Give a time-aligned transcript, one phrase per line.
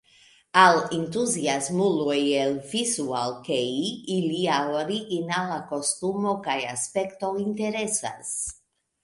[0.59, 3.75] Al entuziasmuloj de Visual-kei,
[4.15, 8.35] ilia originala kostumo kaj aspekto interesas.